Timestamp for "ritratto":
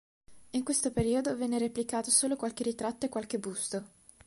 2.63-3.05